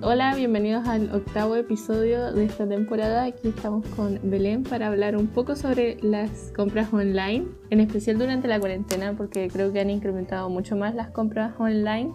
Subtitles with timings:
[0.00, 3.24] Hola, bienvenidos al octavo episodio de esta temporada.
[3.24, 8.46] Aquí estamos con Belén para hablar un poco sobre las compras online, en especial durante
[8.46, 12.14] la cuarentena, porque creo que han incrementado mucho más las compras online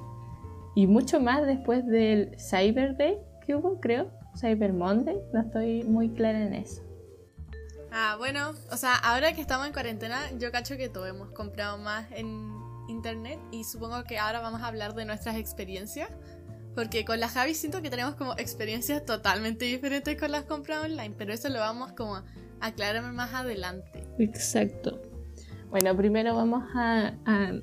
[0.75, 4.09] y mucho más después del Cyber Day que hubo, creo,
[4.39, 5.18] Cyber Monday.
[5.34, 6.81] No estoy muy clara en eso.
[7.91, 11.78] Ah, bueno, o sea, ahora que estamos en cuarentena, yo cacho que todos hemos comprado
[11.79, 12.50] más en
[12.87, 16.09] internet y supongo que ahora vamos a hablar de nuestras experiencias.
[16.75, 21.14] Porque con la Javi siento que tenemos como experiencias totalmente diferentes con las compras online,
[21.18, 22.23] pero eso lo vamos como a
[22.61, 24.04] aclarar más adelante.
[24.18, 25.01] Exacto.
[25.69, 27.14] Bueno, primero vamos a,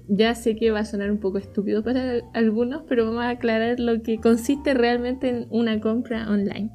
[0.09, 3.79] Ya sé que va a sonar un poco estúpido para algunos, pero vamos a aclarar
[3.79, 6.71] lo que consiste realmente en una compra online.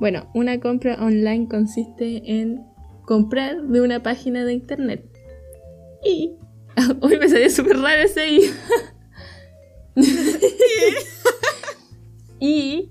[0.00, 2.64] Bueno, una compra online consiste en
[3.04, 5.04] comprar de una página de internet.
[6.02, 6.32] Y...
[7.00, 8.40] Hoy me salió súper raro ese y...
[12.40, 12.90] y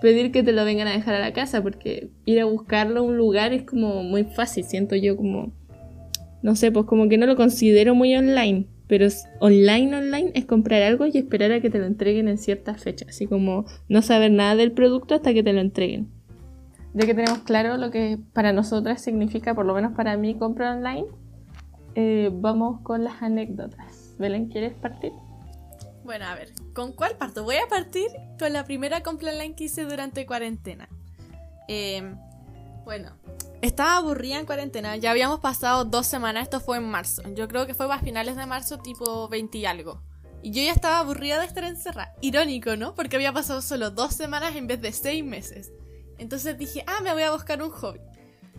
[0.00, 3.02] pedir que te lo vengan a dejar a la casa, porque ir a buscarlo a
[3.02, 5.52] un lugar es como muy fácil, siento yo como,
[6.42, 9.06] no sé, pues como que no lo considero muy online, pero
[9.40, 13.06] online, online es comprar algo y esperar a que te lo entreguen en cierta fecha,
[13.08, 16.08] así como no saber nada del producto hasta que te lo entreguen.
[16.94, 20.74] Ya que tenemos claro lo que para nosotras significa, por lo menos para mí, compra
[20.74, 21.06] online,
[21.94, 24.16] eh, vamos con las anécdotas.
[24.18, 25.12] Belén, ¿quieres partir?
[26.10, 27.44] Bueno, a ver, ¿con cuál parto?
[27.44, 30.88] Voy a partir con la primera compra online que hice durante cuarentena.
[31.68, 32.18] Em,
[32.82, 33.12] bueno,
[33.62, 37.22] estaba aburrida en cuarentena, ya habíamos pasado dos semanas, esto fue en marzo.
[37.36, 40.02] Yo creo que fue a finales de marzo, tipo 20 y algo.
[40.42, 42.12] Y yo ya estaba aburrida de estar encerrada.
[42.20, 42.96] Irónico, ¿no?
[42.96, 45.70] Porque había pasado solo dos semanas en vez de seis meses.
[46.18, 48.00] Entonces dije, ah, me voy a buscar un hobby.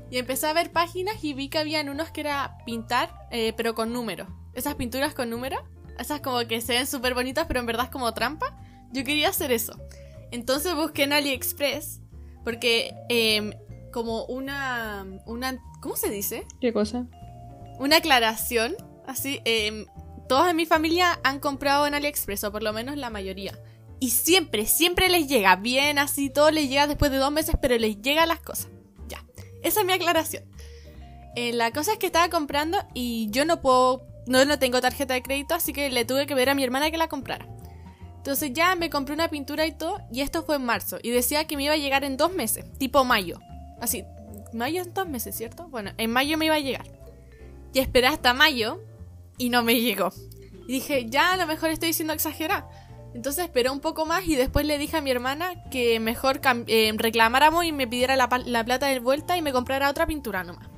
[0.10, 3.76] Y empecé a ver páginas y vi que habían unos que era pintar, eh, pero
[3.76, 4.30] con números.
[4.54, 5.60] Esas pinturas con números
[6.00, 8.58] esas como que se ven súper bonitas, pero en verdad es como trampa.
[8.92, 9.80] Yo quería hacer eso.
[10.32, 12.02] Entonces busqué en AliExpress,
[12.44, 13.54] porque em,
[13.92, 15.60] como una, una...
[15.82, 16.46] ¿Cómo se dice?
[16.60, 17.08] ¿Qué cosa?
[17.80, 18.76] Una aclaración,
[19.08, 19.86] así, eh,
[20.30, 23.58] todos en mi familia han comprado en AliExpress, o por lo menos la mayoría.
[24.00, 27.78] Y siempre, siempre les llega bien, así, todo les llega después de dos meses, pero
[27.78, 28.70] les llega las cosas.
[29.08, 29.24] Ya,
[29.62, 30.44] esa es mi aclaración.
[31.36, 35.14] Eh, la cosa es que estaba comprando y yo no puedo no, no tengo tarjeta
[35.14, 37.48] de crédito, así que le tuve que ver a mi hermana que la comprara.
[38.18, 41.48] Entonces ya me compré una pintura y todo, y esto fue en marzo, y decía
[41.48, 43.40] que me iba a llegar en dos meses, tipo mayo.
[43.80, 44.06] Así,
[44.54, 45.68] mayo en dos meses, ¿cierto?
[45.70, 46.86] Bueno, en mayo me iba a llegar.
[47.74, 48.80] Y esperé hasta mayo,
[49.38, 50.12] y no me llegó.
[50.68, 52.70] Y dije, ya a lo mejor estoy diciendo exagerada.
[53.14, 56.94] Entonces esperé un poco más y después le dije a mi hermana que mejor eh,
[56.96, 60.71] reclamáramos y me pidiera la, la plata de vuelta y me comprara otra pintura nomás.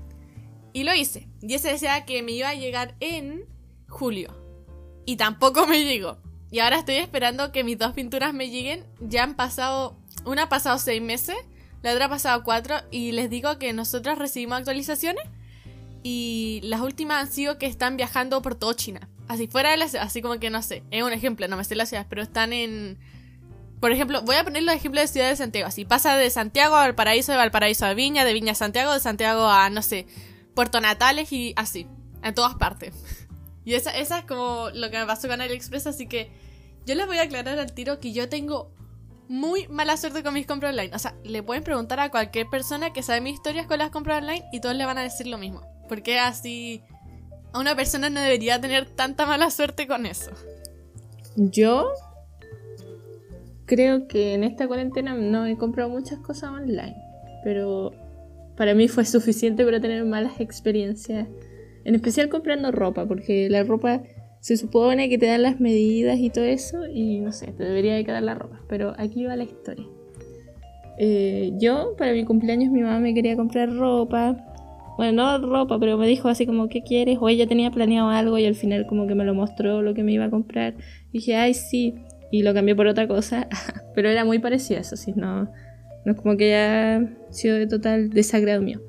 [0.74, 1.28] Y lo hice.
[1.42, 3.46] Y ese decía que me iba a llegar en
[3.88, 4.36] julio.
[5.06, 6.18] Y tampoco me llegó.
[6.52, 8.86] Y ahora estoy esperando que mis dos pinturas me lleguen.
[9.00, 9.98] Ya han pasado.
[10.26, 11.36] Una ha pasado seis meses,
[11.82, 12.76] la otra ha pasado cuatro.
[12.92, 15.24] Y les digo que nosotros recibimos actualizaciones.
[16.02, 19.08] Y las últimas han sido que están viajando por todo China.
[19.28, 20.84] Así fuera de la ciudad, así como que no sé.
[20.92, 22.98] Es un ejemplo, no me sé las ciudades, pero están en.
[23.80, 25.68] Por ejemplo, voy a poner los ejemplos de Ciudad de Santiago.
[25.68, 29.00] Así pasa de Santiago a Valparaíso, de Valparaíso a Viña, de Viña a Santiago, de
[29.00, 30.08] Santiago a, no sé,
[30.54, 31.88] Puerto Natales y así,
[32.22, 32.94] en todas partes.
[33.66, 36.30] Y esa, es como lo que me pasó con AliExpress, así que
[36.86, 38.74] yo les voy a aclarar al tiro que yo tengo
[39.30, 40.94] muy mala suerte con mis compras online.
[40.94, 44.22] O sea, le pueden preguntar a cualquier persona que sabe mis historias con las compras
[44.22, 45.62] online y todos le van a decir lo mismo.
[45.88, 46.84] Porque así
[47.54, 50.32] a una persona no debería tener tanta mala suerte con eso.
[51.36, 51.90] Yo
[53.66, 56.96] creo que en esta cuarentena no he comprado muchas cosas online,
[57.44, 57.92] pero
[58.56, 61.28] para mí fue suficiente para tener malas experiencias.
[61.86, 64.04] En especial comprando ropa, porque la ropa
[64.40, 67.96] se supone que te dan las medidas y todo eso, y no sé, te debería
[67.96, 68.62] de quedar la ropa.
[68.68, 69.86] Pero aquí va la historia.
[70.98, 74.38] Eh, yo, para mi cumpleaños, mi mamá me quería comprar ropa.
[74.98, 77.18] Bueno, no ropa, pero me dijo así como, ¿qué quieres?
[77.20, 80.04] O ella tenía planeado algo y al final como que me lo mostró lo que
[80.04, 80.76] me iba a comprar.
[81.12, 81.96] Y dije, ay, sí.
[82.32, 83.48] Y lo cambié por otra cosa.
[83.96, 85.50] pero era muy parecido eso, sí, no,
[86.06, 88.82] no es como que haya sido de total desagrado mío.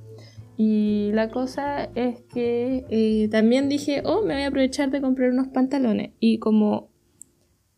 [0.57, 5.31] Y la cosa es que eh, también dije, oh, me voy a aprovechar de comprar
[5.31, 6.13] unos pantalones.
[6.21, 6.91] Y como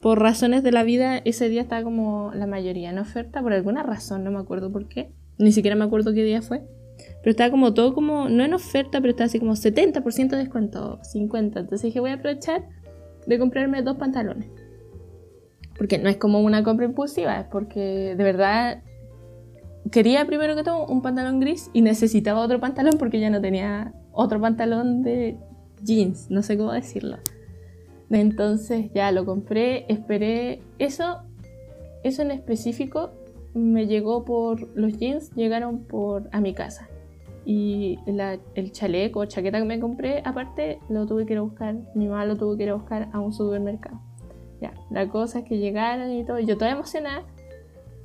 [0.00, 3.83] por razones de la vida, ese día estaba como la mayoría en oferta, por alguna
[3.83, 5.11] razón, no me acuerdo por qué.
[5.39, 6.62] Ni siquiera me acuerdo qué día fue.
[7.23, 11.00] Pero estaba como todo como, no en oferta, pero estaba así como 70% de descuento,
[11.00, 11.39] 50%.
[11.39, 12.69] Entonces dije, voy a aprovechar
[13.27, 14.49] de comprarme dos pantalones.
[15.77, 18.82] Porque no es como una compra impulsiva, es porque de verdad
[19.91, 23.93] quería primero que todo un pantalón gris y necesitaba otro pantalón porque ya no tenía
[24.12, 25.37] otro pantalón de
[25.83, 27.19] jeans, no sé cómo decirlo.
[28.11, 31.23] Entonces ya lo compré, esperé eso.
[32.05, 33.11] eso en específico
[33.55, 34.69] me llegó por.
[34.77, 36.89] Los jeans llegaron por a mi casa.
[37.44, 41.77] Y el chaleco o chaqueta que me compré, aparte, lo tuve que ir a buscar.
[41.94, 44.00] Mi mamá lo tuvo que ir a buscar a un supermercado.
[44.61, 46.41] Ya, la cosa es que llegaron y todo.
[46.41, 47.25] Yo toda emocionada.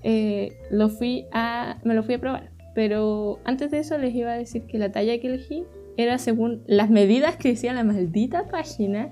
[0.04, 2.52] Eh, lo fui a, me lo fui a probar.
[2.74, 5.66] Pero antes de eso les iba a decir que la talla que elegí
[5.98, 9.10] era según las medidas que decía la maldita página.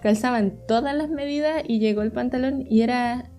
[0.00, 3.30] Calzaban todas las medidas y llegó el pantalón y era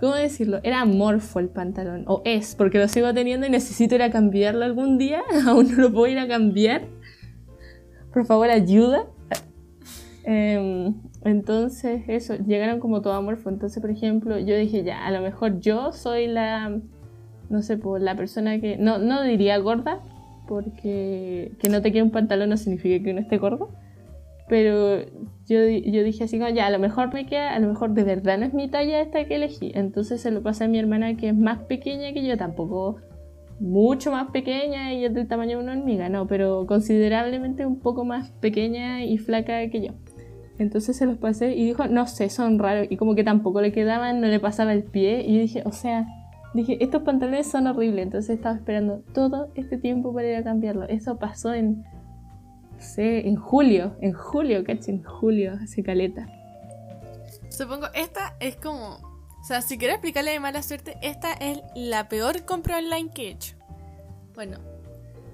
[0.00, 0.60] ¿Cómo decirlo?
[0.62, 2.04] Era amorfo el pantalón.
[2.06, 5.22] O es, porque lo sigo teniendo y necesito ir a cambiarlo algún día.
[5.46, 6.82] Aún no lo puedo ir a cambiar.
[8.12, 9.06] Por favor, ayuda.
[10.24, 10.94] Em,
[11.24, 13.48] entonces, eso, llegaron como todo amorfo.
[13.48, 16.80] Entonces, por ejemplo, yo dije, ya, a lo mejor yo soy la,
[17.48, 20.00] no sé, pues la persona que, no, no diría gorda,
[20.46, 23.70] porque que no te quede un pantalón no significa que uno esté gordo.
[24.48, 25.00] Pero
[25.46, 28.04] yo, yo dije así como, ya, a lo mejor me queda, a lo mejor de
[28.04, 29.72] verdad no es mi talla esta que elegí.
[29.74, 32.98] Entonces se lo pasé a mi hermana que es más pequeña que yo, tampoco
[33.60, 38.04] mucho más pequeña y es del tamaño de una hormiga, no, pero considerablemente un poco
[38.04, 39.92] más pequeña y flaca que yo.
[40.58, 42.86] Entonces se los pasé y dijo, no sé, son raros.
[42.90, 45.24] Y como que tampoco le quedaban, no le pasaba el pie.
[45.26, 46.06] Y yo dije, o sea,
[46.54, 48.04] dije, estos pantalones son horribles.
[48.04, 50.84] Entonces estaba esperando todo este tiempo para ir a cambiarlo.
[50.84, 51.84] Eso pasó en
[52.78, 54.94] sé, en julio, en julio, ¿cachai?
[54.94, 56.26] En julio, hace caleta.
[57.48, 58.96] Supongo, esta es como,
[59.40, 63.28] o sea, si quiero explicarle de mala suerte, esta es la peor compra online que
[63.28, 63.56] he hecho.
[64.34, 64.58] Bueno,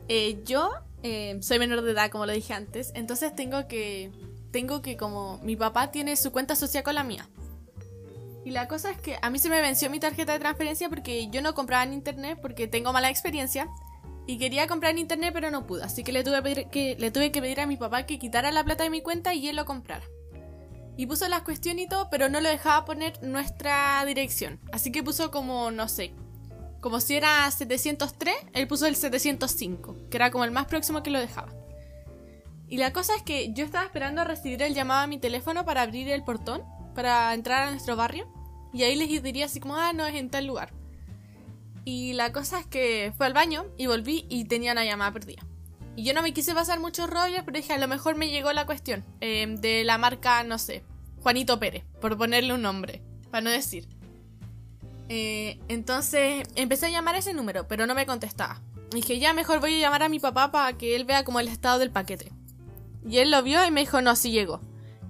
[0.09, 0.71] eh, yo
[1.03, 4.13] eh, soy menor de edad, como lo dije antes, entonces tengo que,
[4.51, 7.29] tengo que como, mi papá tiene su cuenta social con la mía.
[8.45, 11.29] Y la cosa es que a mí se me venció mi tarjeta de transferencia porque
[11.31, 13.69] yo no compraba en internet porque tengo mala experiencia.
[14.27, 15.83] Y quería comprar en internet, pero no pude.
[15.83, 18.65] Así que le, tuve que le tuve que pedir a mi papá que quitara la
[18.65, 20.05] plata de mi cuenta y él lo comprara.
[20.97, 24.61] Y puso las cuestiones y todo, pero no lo dejaba poner nuestra dirección.
[24.73, 26.13] Así que puso como, no sé,
[26.81, 31.11] como si era 703, él puso el 705, que era como el más próximo que
[31.11, 31.53] lo dejaba.
[32.71, 35.83] Y la cosa es que yo estaba esperando recibir el llamado a mi teléfono para
[35.83, 36.63] abrir el portón,
[36.95, 38.33] para entrar a nuestro barrio.
[38.73, 40.73] Y ahí les diría así como, ah, no, es en tal lugar.
[41.85, 45.43] Y la cosa es que fue al baño y volví y tenía una llamada perdida.
[45.97, 48.53] Y yo no me quise pasar muchos rollos, pero dije, a lo mejor me llegó
[48.53, 50.85] la cuestión em, de la marca, no sé,
[51.23, 53.03] Juanito Pérez, por ponerle un nombre,
[53.33, 53.89] para no decir.
[55.09, 58.63] Eh, entonces empecé a llamar a ese número, pero no me contestaba.
[58.93, 61.49] dije, ya mejor voy a llamar a mi papá para que él vea como el
[61.49, 62.31] estado del paquete.
[63.09, 64.61] Y él lo vio y me dijo, no, sí llegó.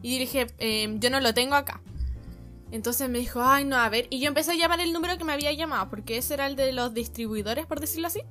[0.02, 1.80] Y dije, em, yo no lo tengo acá.
[2.72, 4.06] Entonces me dijo, ay, no, a ver.
[4.10, 6.56] Y yo empecé a llamar el número que me había llamado, porque ese era el
[6.56, 8.22] de los distribuidores, por decirlo así.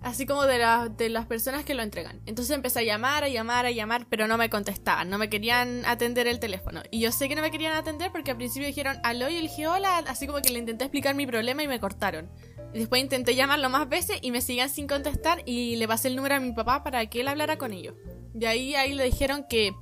[0.00, 0.58] Así como de,
[0.96, 2.20] de las personas que lo entregan.
[2.26, 5.84] Entonces empecé a llamar, a llamar, a llamar, pero no me contestaban, no me querían
[5.86, 6.82] atender el teléfono.
[6.90, 9.40] Y yo sé que no me querían atender porque al principio dijeron aló y yo
[9.40, 9.66] dije
[10.06, 12.30] así como que le intenté explicar mi problema y me cortaron.
[12.72, 16.16] Y después intenté llamarlo más veces y me siguen sin contestar y le pasé el
[16.16, 17.94] número a mi papá para que él hablara con ellos.
[18.40, 19.74] Y ahí, ahí le dijeron que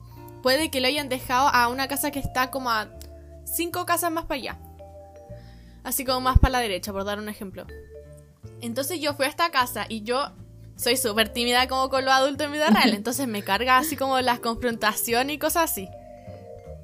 [0.42, 2.88] puede que lo hayan dejado a una casa que está como a
[3.44, 4.58] cinco casas más para allá.
[5.84, 7.66] Así como más para la derecha, por dar un ejemplo.
[8.60, 10.32] Entonces yo fui a esta casa y yo
[10.76, 12.90] soy súper tímida como con los adultos en vida real.
[12.94, 15.88] Entonces me carga así como las confrontaciones y cosas así.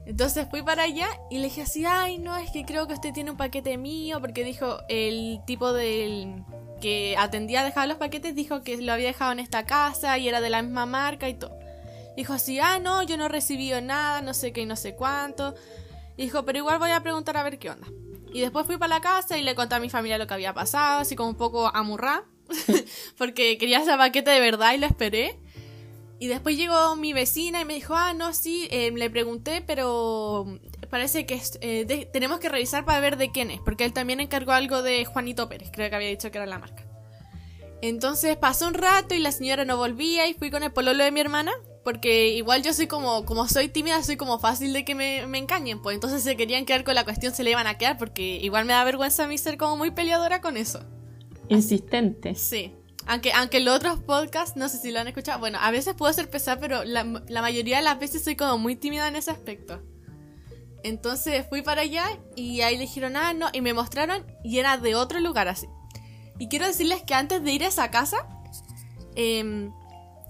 [0.06, 3.12] Entonces fui para allá y le dije así, ay no, es que creo que usted
[3.12, 6.44] tiene un paquete mío, porque dijo el tipo del
[6.80, 10.28] que atendía a dejar los paquetes, dijo que lo había dejado en esta casa y
[10.28, 11.61] era de la misma marca y todo.
[12.16, 15.54] Dijo así, ah no, yo no he recibido nada, no sé qué, no sé cuánto
[16.16, 17.86] dijo, pero igual voy a preguntar a ver qué onda.
[18.32, 20.54] Y después fui para la casa y le conté a mi familia lo que había
[20.54, 22.24] pasado, así como un poco amurrá,
[23.18, 25.38] porque quería ese paquete de verdad y lo esperé.
[26.18, 30.46] Y después llegó mi vecina y me dijo, ah, no, sí, eh, le pregunté, pero
[30.88, 34.52] parece que eh, tenemos que revisar para ver de quién es, porque él también encargó
[34.52, 36.84] algo de Juanito Pérez, creo que había dicho que era la marca.
[37.80, 41.10] Entonces pasó un rato y la señora no volvía y fui con el pololo de
[41.10, 41.52] mi hermana,
[41.84, 45.38] porque igual yo soy como, como soy tímida, soy como fácil de que me, me
[45.38, 48.36] engañen, pues entonces se querían quedar con la cuestión, se le iban a quedar, porque
[48.36, 50.84] igual me da vergüenza a mí ser como muy peleadora con eso.
[51.48, 52.34] Insistente.
[52.34, 52.74] Sí.
[53.06, 56.12] Aunque, aunque los otros podcasts, no sé si lo han escuchado, bueno, a veces puedo
[56.12, 59.32] ser pesada, pero la, la mayoría de las veces soy como muy tímida en ese
[59.32, 59.82] aspecto.
[60.84, 62.04] Entonces fui para allá
[62.36, 65.66] y ahí le dijeron, ah, no, y me mostraron y era de otro lugar así.
[66.38, 68.16] Y quiero decirles que antes de ir a esa casa,
[69.16, 69.70] eh,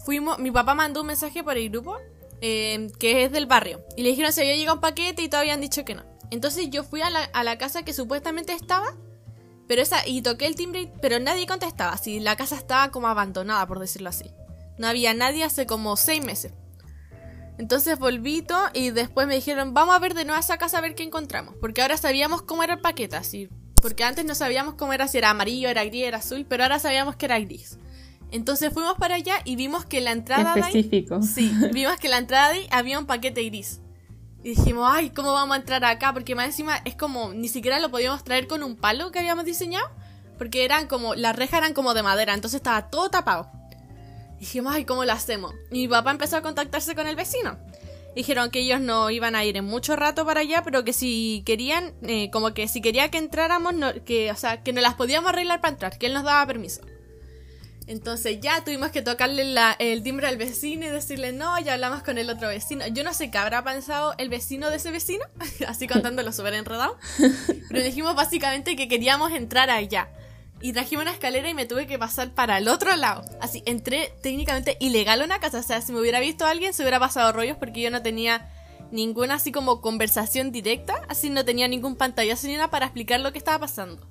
[0.04, 1.99] fuimos, mi papá mandó un mensaje por el grupo,
[2.40, 5.54] eh, que es del barrio, y le dijeron si había llegado un paquete y todavía
[5.54, 6.04] han dicho que no.
[6.30, 8.97] Entonces yo fui a la, a la casa que supuestamente estaba,
[9.68, 13.66] pero esa, y toqué el timbre, pero nadie contestaba, si la casa estaba como abandonada,
[13.66, 14.30] por decirlo así.
[14.78, 16.52] No había nadie hace como seis meses.
[17.59, 20.94] Entonces volví y después me dijeron, vamos a ver de nuevo esa casa a ver
[20.94, 21.54] qué encontramos.
[21.61, 23.49] Porque ahora sabíamos cómo era el paquete, así.
[23.80, 26.78] Porque antes no sabíamos cómo era, si era amarillo, era gris, era azul, pero ahora
[26.78, 27.78] sabíamos que era gris.
[28.32, 31.18] Entonces fuimos para allá y vimos que la entrada Específico.
[31.18, 33.80] de ahí, sí, vimos que la entrada de ahí había un paquete gris.
[34.42, 36.12] Y dijimos, ay, ¿cómo vamos a entrar acá?
[36.12, 39.44] Porque más encima es como, ni siquiera lo podíamos traer con un palo que habíamos
[39.44, 39.88] diseñado.
[40.38, 43.48] Porque eran como, las rejas eran como de madera, entonces estaba todo tapado.
[44.40, 45.54] Dijimos, ay, ¿cómo lo hacemos?
[45.70, 47.58] Y mi papá empezó a contactarse con el vecino.
[48.16, 51.42] Dijeron que ellos no iban a ir en mucho rato para allá, pero que si
[51.46, 53.74] querían, eh, como que si quería que entráramos,
[54.04, 56.82] que, o sea, que no las podíamos arreglar para entrar, que él nos daba permiso.
[57.92, 62.16] Entonces ya tuvimos que tocarle el timbre al vecino y decirle no, ya hablamos con
[62.16, 62.87] el otro vecino.
[62.88, 65.25] Yo no sé qué habrá pensado el vecino de ese vecino,
[65.68, 66.96] así contándolo súper enredado.
[67.68, 70.08] Pero dijimos básicamente que queríamos entrar allá.
[70.62, 73.25] Y trajimos una escalera y me tuve que pasar para el otro lado.
[73.40, 75.58] Así, entré técnicamente ilegal a una casa.
[75.58, 78.49] O sea, si me hubiera visto alguien se hubiera pasado rollos porque yo no tenía
[78.90, 81.02] ninguna así como conversación directa.
[81.08, 84.06] Así no tenía ningún pantallazo ni nada para explicar lo que estaba pasando.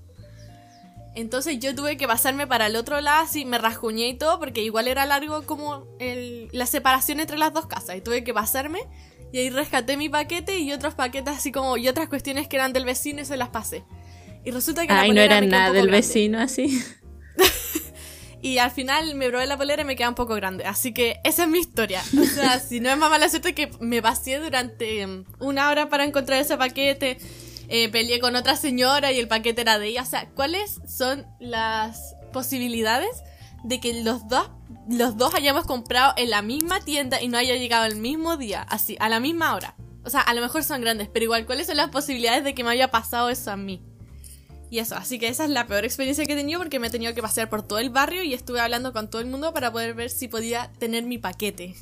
[1.16, 4.64] Entonces yo tuve que pasarme para el otro lado, así me rasguñé y todo, porque
[4.64, 7.98] igual era largo como la separación entre las dos casas.
[7.98, 8.80] Y tuve que pasarme
[9.34, 12.74] y ahí rescaté mi paquete y otros paquetes así como y otras cuestiones que eran
[12.74, 13.84] del vecino y se las pasé.
[14.44, 15.92] Y resulta que Ay, la no era nada del grande.
[15.92, 16.82] vecino así.
[18.44, 20.66] Y al final me probé la polera y me queda un poco grande.
[20.66, 22.02] Así que esa es mi historia.
[22.20, 25.90] O sea, si no es más mala suerte que me pasé durante um, una hora
[25.90, 27.20] para encontrar ese paquete.
[27.74, 30.02] Eh, peleé con otra señora y el paquete era de ella.
[30.02, 33.24] O sea, ¿cuáles son las posibilidades
[33.64, 34.50] de que los dos,
[34.90, 38.62] los dos hayamos comprado en la misma tienda y no haya llegado el mismo día?
[38.64, 39.76] Así, a la misma hora.
[40.04, 42.66] O sea, a lo mejor son grandes, pero igual, ¿cuáles son las posibilidades de que
[42.66, 43.82] me haya pasado eso a mí?
[44.70, 46.90] Y eso, así que esa es la peor experiencia que he tenido porque me he
[46.90, 49.72] tenido que pasear por todo el barrio y estuve hablando con todo el mundo para
[49.72, 51.76] poder ver si podía tener mi paquete.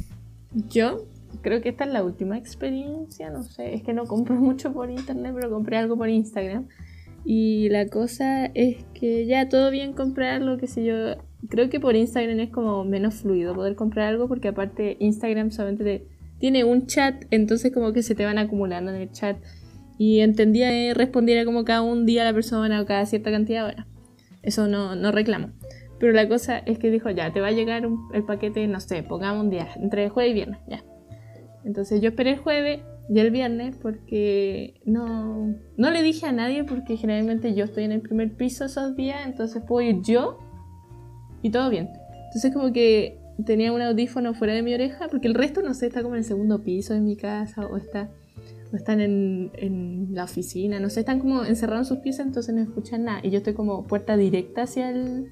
[0.52, 1.04] Yo
[1.42, 4.90] creo que esta es la última experiencia, no sé, es que no compro mucho por
[4.90, 6.68] internet, pero compré algo por Instagram.
[7.26, 10.96] Y la cosa es que ya todo bien comprarlo, qué sé yo.
[11.50, 15.84] Creo que por Instagram es como menos fluido poder comprar algo porque aparte Instagram solamente
[15.84, 16.08] te-
[16.40, 19.38] tiene un chat, entonces como que se te van acumulando en el chat.
[19.98, 23.66] Y entendía que respondiera como cada un día a la persona o cada cierta cantidad
[23.68, 23.86] de horas.
[24.42, 25.50] Eso no, no reclamo.
[26.00, 28.80] Pero la cosa es que dijo, ya, te va a llegar un- el paquete, no
[28.80, 30.82] sé, pongamos un día, entre jueves y viernes, ya.
[31.70, 36.64] Entonces yo esperé el jueves y el viernes porque no, no le dije a nadie
[36.64, 40.40] porque generalmente yo estoy en el primer piso esos días, entonces puedo ir yo
[41.44, 41.92] y todo bien.
[42.26, 45.86] Entonces como que tenía un audífono fuera de mi oreja porque el resto, no sé,
[45.86, 48.10] está como en el segundo piso de mi casa o está
[48.74, 52.56] o están en, en la oficina, no sé, están como encerrados en sus piezas, entonces
[52.56, 53.20] no escuchan nada.
[53.22, 55.28] Y yo estoy como puerta directa hacia el,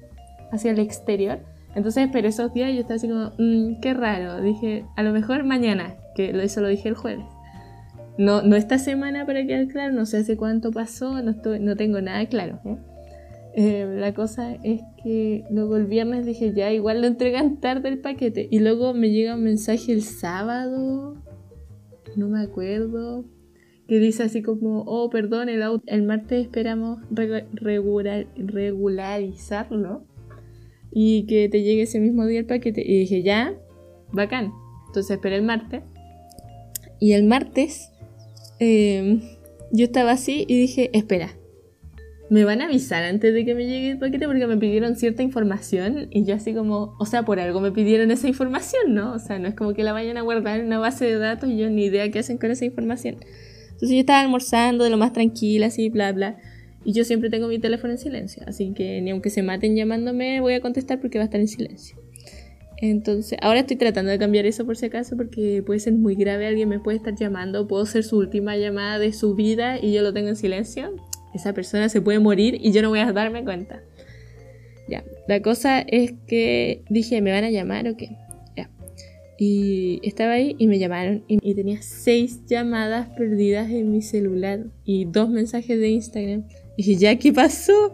[0.52, 1.40] hacia el exterior.
[1.74, 4.40] Entonces, pero esos días yo estaba así como, "Mm, qué raro.
[4.40, 7.24] Dije, a lo mejor mañana, eso lo dije el jueves.
[8.18, 11.76] No, no esta semana para quedar claro, no sé hace cuánto pasó, no, estoy, no
[11.76, 12.60] tengo nada claro.
[12.64, 12.76] ¿eh?
[13.54, 17.98] Eh, la cosa es que luego el viernes dije, ya, igual lo entregan tarde el
[18.00, 18.48] paquete.
[18.50, 21.16] Y luego me llega un mensaje el sábado,
[22.16, 23.24] no me acuerdo,
[23.86, 30.04] que dice así como, oh, perdón, el, el martes esperamos regu- regular- regularizarlo
[30.90, 32.82] y que te llegue ese mismo día el paquete.
[32.84, 33.54] Y dije, ya,
[34.12, 34.52] bacán.
[34.88, 35.82] Entonces esperé el martes.
[37.00, 37.90] Y el martes
[38.60, 39.20] eh,
[39.72, 41.36] yo estaba así y dije, espera,
[42.30, 45.22] me van a avisar antes de que me llegue el paquete porque me pidieron cierta
[45.22, 49.14] información y yo así como, o sea, por algo me pidieron esa información, ¿no?
[49.14, 51.48] O sea, no es como que la vayan a guardar en una base de datos
[51.48, 53.16] y yo ni idea qué hacen con esa información.
[53.64, 56.36] Entonces yo estaba almorzando de lo más tranquila, así, bla, bla.
[56.84, 60.40] Y yo siempre tengo mi teléfono en silencio, así que ni aunque se maten llamándome
[60.40, 61.96] voy a contestar porque va a estar en silencio.
[62.80, 66.46] Entonces, ahora estoy tratando de cambiar eso por si acaso porque puede ser muy grave,
[66.46, 70.02] alguien me puede estar llamando, puedo ser su última llamada de su vida y yo
[70.02, 70.94] lo tengo en silencio.
[71.34, 73.82] Esa persona se puede morir y yo no voy a darme cuenta.
[74.88, 78.16] Ya, la cosa es que dije, ¿me van a llamar o qué?
[78.56, 78.70] Ya.
[79.38, 84.66] Y estaba ahí y me llamaron y, y tenía seis llamadas perdidas en mi celular
[84.84, 86.44] y dos mensajes de Instagram.
[86.76, 87.92] Y dije, ¿ya qué pasó?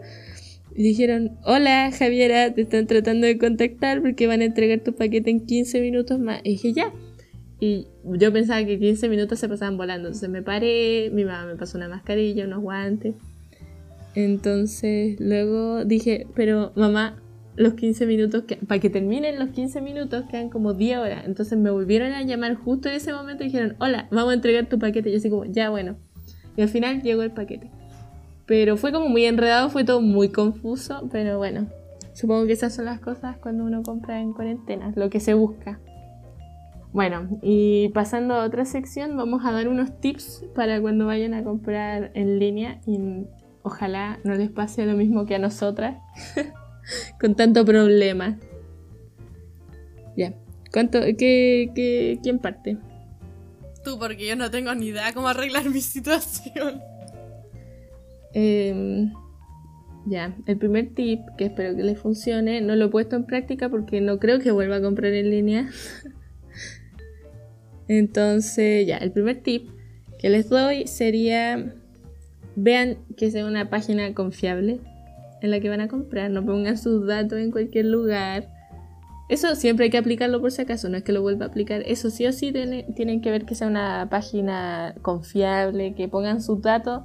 [0.77, 5.29] Y dijeron, hola Javiera, te están tratando de contactar porque van a entregar tu paquete
[5.29, 6.41] en 15 minutos más.
[6.43, 6.93] Y dije, ya.
[7.61, 10.09] Y yo pensaba que 15 minutos se pasaban volando.
[10.09, 13.15] Entonces me paré, mi mamá me pasó una mascarilla, unos guantes.
[14.15, 17.21] Entonces luego dije, pero mamá,
[17.55, 21.23] los 15 minutos, para que terminen los 15 minutos quedan como 10 horas.
[21.25, 24.67] Entonces me volvieron a llamar justo en ese momento y dijeron, hola, vamos a entregar
[24.67, 25.09] tu paquete.
[25.09, 25.95] Yo así como, ya bueno.
[26.57, 27.71] Y al final llegó el paquete.
[28.45, 31.67] Pero fue como muy enredado, fue todo muy confuso, pero bueno.
[32.13, 35.79] Supongo que esas son las cosas cuando uno compra en cuarentena, lo que se busca.
[36.93, 41.43] Bueno, y pasando a otra sección, vamos a dar unos tips para cuando vayan a
[41.43, 43.25] comprar en línea y
[43.63, 45.97] ojalá no les pase lo mismo que a nosotras
[47.19, 48.37] con tanto problema.
[50.15, 50.35] Ya,
[50.71, 52.77] ¿cuánto, qué, qué, quién parte?
[53.83, 56.81] Tú, porque yo no tengo ni idea cómo arreglar mi situación.
[58.37, 59.13] Em,
[60.05, 63.69] ya, el primer tip, que espero que les funcione, no lo he puesto en práctica
[63.69, 65.69] porque no creo que vuelva a comprar en línea.
[67.87, 69.69] Entonces, ya, el primer tip
[70.19, 71.75] que les doy sería,
[72.57, 74.81] vean que sea una página confiable
[75.41, 78.49] en la que van a comprar, no pongan sus datos en cualquier lugar.
[79.29, 81.83] Eso siempre hay que aplicarlo por si acaso, no es que lo vuelva a aplicar.
[81.85, 86.61] Eso sí o sí tienen que ver que sea una página confiable, que pongan sus
[86.61, 87.03] datos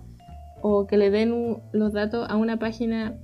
[0.62, 3.16] o que le den los datos a una página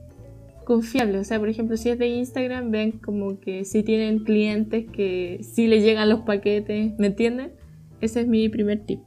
[0.64, 1.18] confiable.
[1.18, 5.40] O sea, por ejemplo, si es de Instagram, ven como que si tienen clientes que
[5.42, 7.52] sí le llegan los paquetes, ¿me entienden?
[8.00, 9.00] Ese es mi primer tip.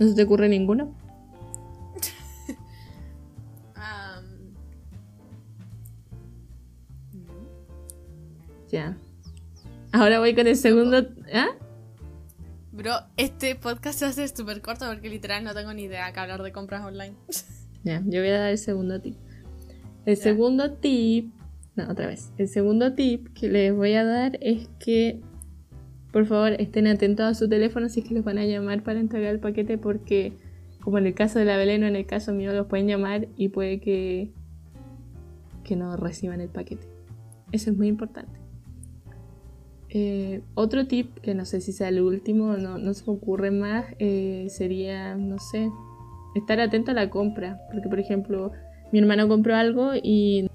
[0.00, 0.94] ¿No se te ocurre ninguno?
[8.70, 8.96] Ya.
[9.92, 11.06] Ahora voy con el segundo.
[11.32, 11.50] ¿Ah?
[12.76, 16.42] Bro, este podcast se hacer súper corto porque literal no tengo ni idea que hablar
[16.42, 17.14] de compras online.
[17.84, 19.14] Ya, yo voy a dar el segundo tip.
[20.06, 21.34] El segundo tip,
[21.76, 22.32] no, otra vez.
[22.38, 25.20] El segundo tip que les voy a dar es que
[26.10, 29.00] por favor estén atentos a su teléfono si es que les van a llamar para
[29.00, 30.32] entregar el paquete porque
[30.80, 33.28] como en el caso de la Belén o en el caso mío los pueden llamar
[33.36, 34.32] y puede que
[35.62, 36.88] que no reciban el paquete.
[37.52, 38.43] Eso es muy importante.
[39.96, 43.52] Eh, otro tip, que no sé si sea el último, no, no se me ocurre
[43.52, 45.70] más, eh, sería, no sé,
[46.34, 47.60] estar atento a la compra.
[47.70, 48.50] Porque, por ejemplo,
[48.90, 50.48] mi hermano compró algo y,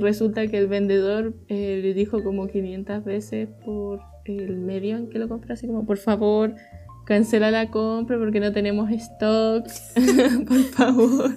[0.00, 5.20] resulta que el vendedor eh, le dijo como 500 veces por el medio en que
[5.20, 6.56] lo compró, así como, por favor,
[7.04, 9.68] cancela la compra porque no tenemos stock,
[10.48, 11.30] por favor,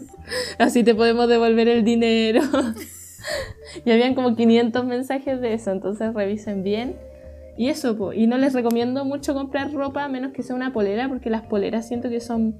[0.57, 2.41] así te podemos devolver el dinero.
[3.85, 6.95] y habían como 500 mensajes de eso, entonces revisen bien.
[7.55, 11.29] Y eso, y no les recomiendo mucho comprar ropa menos que sea una polera, porque
[11.29, 12.55] las poleras siento que son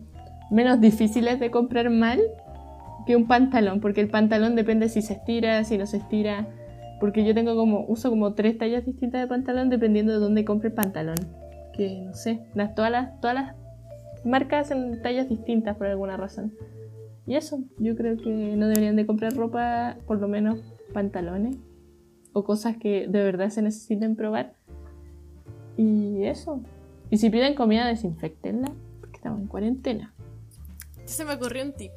[0.52, 2.20] menos difíciles de comprar mal
[3.06, 6.48] que un pantalón, porque el pantalón depende si se estira, si no se estira,
[7.00, 10.70] porque yo tengo como, uso como tres tallas distintas de pantalón dependiendo de dónde compre
[10.70, 11.18] el pantalón,
[11.74, 13.56] que no sé, las, todas, las, todas las
[14.24, 16.54] marcas hacen tallas distintas por alguna razón.
[17.26, 20.60] Y eso, yo creo que no deberían de comprar ropa, por lo menos
[20.94, 21.58] pantalones,
[22.34, 24.54] o cosas que de verdad se necesiten probar.
[25.78, 26.60] Y eso.
[27.10, 30.14] Y si piden comida, desinfectenla, porque estamos en cuarentena.
[31.06, 31.92] Se me ocurrió un tip.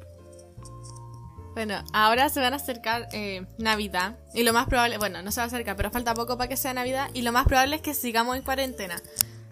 [1.53, 4.17] Bueno, ahora se van a acercar eh, Navidad.
[4.35, 6.55] Y lo más probable, bueno, no se va a acercar, pero falta poco para que
[6.55, 7.09] sea Navidad.
[7.15, 9.01] Y lo más probable es que sigamos en cuarentena.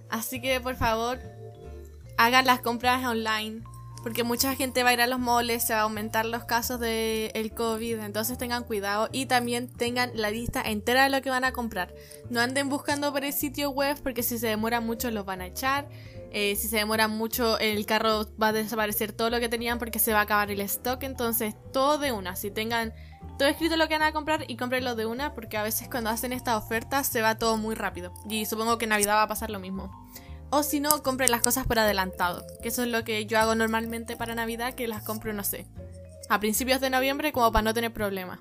[0.10, 1.20] Así que por favor,
[2.18, 3.64] hagan las compras online.
[4.06, 6.80] Porque mucha gente va a ir a los moles, se va a aumentar los casos
[6.80, 8.02] del el COVID.
[8.02, 11.92] Entonces tengan cuidado y también tengan la lista entera de lo que van a comprar.
[12.30, 15.48] No anden buscando por el sitio web porque si se demora mucho los van a
[15.48, 15.90] echar.
[16.30, 19.98] Eh, si se demora mucho, el carro va a desaparecer todo lo que tenían porque
[19.98, 21.02] se va a acabar el stock.
[21.02, 22.36] Entonces, todo de una.
[22.36, 22.94] Si tengan
[23.40, 26.12] todo escrito lo que van a comprar y cómprenlo de una porque a veces cuando
[26.12, 28.14] hacen estas ofertas se va todo muy rápido.
[28.30, 30.06] Y supongo que en Navidad va a pasar lo mismo.
[30.50, 32.46] O si no, compren las cosas por adelantado.
[32.62, 35.66] Que eso es lo que yo hago normalmente para Navidad, que las compro, no sé,
[36.30, 38.40] a principios de noviembre como para no tener problemas.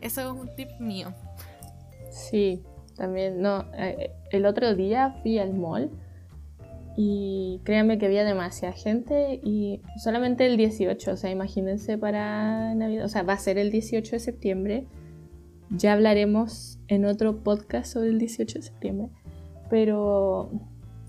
[0.00, 1.14] Eso es un tip mío.
[2.10, 2.62] Sí,
[2.96, 3.66] también, no.
[3.74, 5.90] Eh, el otro día fui al mall
[6.96, 13.04] y créanme que había demasiada gente y solamente el 18, o sea, imagínense para Navidad,
[13.04, 14.86] o sea, va a ser el 18 de septiembre.
[15.70, 19.08] Ya hablaremos en otro podcast sobre el 18 de septiembre,
[19.70, 20.50] pero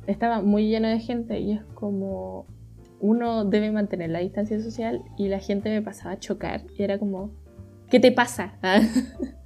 [0.07, 2.45] estaba muy lleno de gente y es como
[2.99, 6.99] uno debe mantener la distancia social y la gente me pasaba a chocar y era
[6.99, 7.31] como,
[7.89, 8.53] ¿qué te pasa?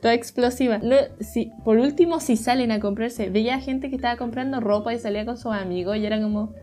[0.00, 0.80] toda explosiva.
[1.20, 5.24] si, por último, si salen a comprarse, veía gente que estaba comprando ropa y salía
[5.24, 6.54] con sus amigos y era como,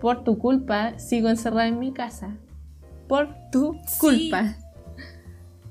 [0.00, 2.36] por tu culpa, sigo encerrada en mi casa.
[3.08, 4.56] Por tu culpa.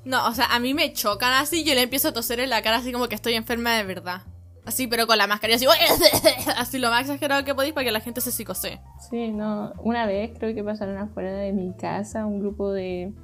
[0.04, 2.62] No, o sea, a mí me chocan así, yo le empiezo a toser en la
[2.62, 4.22] cara así como que estoy enferma de verdad.
[4.68, 5.66] Así, pero con la mascarilla así,
[6.58, 8.78] así lo más exagerado que podéis para que la gente se psicose.
[9.08, 13.14] Sí, no, una vez creo que pasaron afuera de mi casa un grupo de...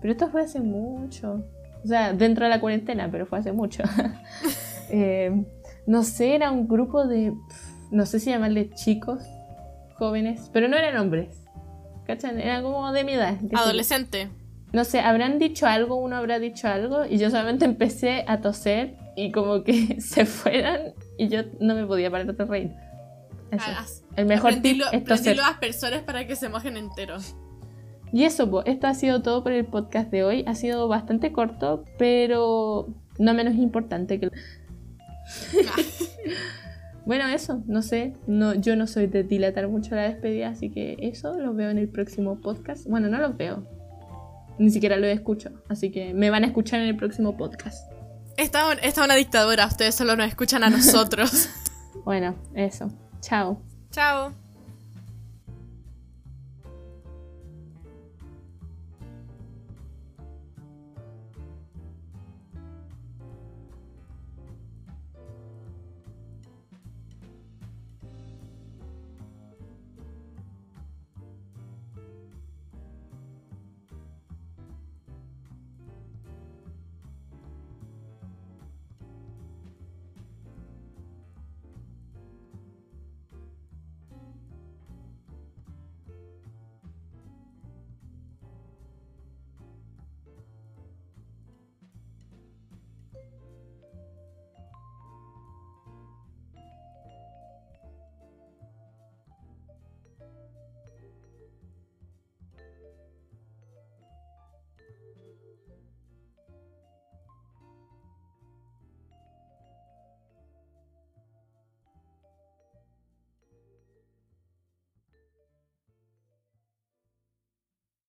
[0.00, 1.44] Pero esto fue hace mucho.
[1.84, 3.82] O sea, dentro de la cuarentena, pero fue hace mucho.
[4.92, 5.44] Eh,
[5.86, 7.32] no sé, era un grupo de,
[7.92, 9.22] no sé si llamarle chicos,
[9.94, 11.44] jóvenes, pero no eran hombres.
[12.08, 12.40] ¿Cachan?
[12.40, 13.36] Eran como de mi edad.
[13.54, 14.30] Adolescente.
[14.72, 18.96] No sé, habrán dicho algo, uno habrá dicho algo, y yo solamente empecé a toser
[19.16, 22.72] y como que se fueran y yo no me podía parar de reír.
[23.50, 23.64] Eso.
[23.66, 23.84] Ah,
[24.16, 25.40] El mejor tip es toser.
[25.40, 27.34] a aspersores para que se mojen enteros.
[28.12, 30.44] Y eso, po, esto ha sido todo por el podcast de hoy.
[30.46, 34.30] Ha sido bastante corto, pero no menos importante que...
[37.06, 38.14] bueno, eso, no sé.
[38.26, 41.78] No, yo no soy de dilatar mucho la despedida, así que eso los veo en
[41.78, 42.86] el próximo podcast.
[42.88, 43.64] Bueno, no los veo.
[44.58, 45.50] Ni siquiera los escucho.
[45.68, 47.90] Así que me van a escuchar en el próximo podcast.
[48.40, 51.48] Esta, esta es una dictadura, ustedes solo nos escuchan a nosotros.
[52.02, 52.88] Bueno, eso.
[53.20, 53.60] Chao.
[53.90, 54.32] Chao.